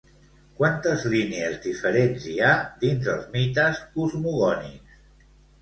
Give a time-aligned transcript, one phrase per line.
[0.59, 2.55] Quantes línies diferents hi ha
[2.85, 4.99] dins els mites cosmogònics?